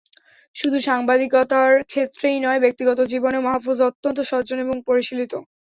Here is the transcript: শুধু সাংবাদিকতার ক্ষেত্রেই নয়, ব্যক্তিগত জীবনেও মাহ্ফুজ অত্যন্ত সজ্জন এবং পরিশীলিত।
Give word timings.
শুধু 0.55 0.77
সাংবাদিকতার 0.81 1.71
ক্ষেত্রেই 1.83 2.37
নয়, 2.41 2.59
ব্যক্তিগত 2.59 2.99
জীবনেও 3.11 3.45
মাহ্ফুজ 3.47 3.79
অত্যন্ত 3.89 4.17
সজ্জন 4.29 4.57
এবং 4.61 4.75
পরিশীলিত। 4.87 5.33